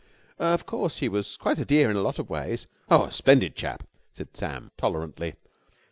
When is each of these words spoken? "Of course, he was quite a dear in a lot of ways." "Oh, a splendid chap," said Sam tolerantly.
"Of 0.39 0.65
course, 0.65 0.97
he 0.97 1.07
was 1.07 1.37
quite 1.37 1.59
a 1.59 1.63
dear 1.63 1.91
in 1.91 1.95
a 1.95 2.01
lot 2.01 2.17
of 2.17 2.27
ways." 2.27 2.65
"Oh, 2.89 3.03
a 3.05 3.11
splendid 3.11 3.55
chap," 3.55 3.87
said 4.13 4.35
Sam 4.35 4.71
tolerantly. 4.75 5.35